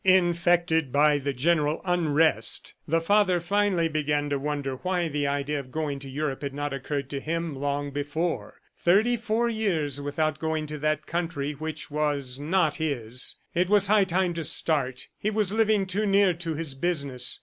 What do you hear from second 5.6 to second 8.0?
going to Europe had not occurred to him long